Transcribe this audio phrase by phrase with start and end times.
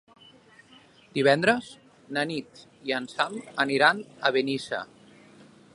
[1.17, 1.67] Divendres
[2.17, 4.83] na Nit i en Sam aniran a Benissa.